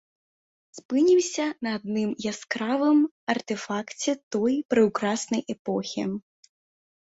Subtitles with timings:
[0.77, 2.99] Спынімся на адным яскравым
[3.35, 6.03] артэфакце той прыўкраснай эпохі.